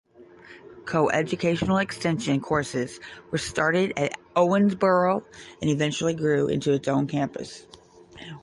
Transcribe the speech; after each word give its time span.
Coeducational 0.85 1.77
extension 1.77 2.41
courses 2.41 2.99
were 3.29 3.37
started 3.37 3.93
at 3.95 4.13
Owensboro 4.35 5.23
and 5.61 5.69
eventually 5.69 6.15
grew 6.15 6.47
into 6.47 6.73
its 6.73 6.87
own 6.87 7.05
campus. 7.05 7.67